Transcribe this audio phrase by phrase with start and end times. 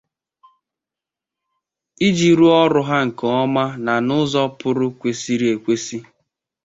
[2.07, 5.97] iji rụọ ọrụ ha nke ọma na n'ụzọ pụrụ kwesiri ekwesi.